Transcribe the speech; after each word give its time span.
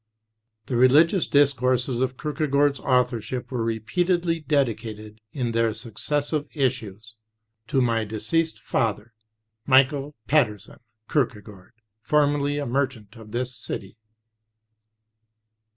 The 0.65 0.75
religious 0.75 1.27
discourses 1.27 1.99
of 1.99 2.17
Kierkegaard's 2.17 2.79
authorship 2.79 3.51
were 3.51 3.63
repeatedly 3.63 4.39
dedicated 4.39 5.21
in 5.31 5.51
their 5.51 5.75
successive 5.75 6.47
issues 6.55 7.17
to 7.67 7.81
"my 7.81 8.03
deceased 8.03 8.61
father, 8.63 9.13
Michael 9.67 10.15
Pedersen 10.25 10.79
Kierkegaard, 11.07 11.73
formerly 12.01 12.57
a 12.57 12.65
merchant 12.65 13.15
of 13.15 13.29
this 13.29 13.55
city." 13.55 13.95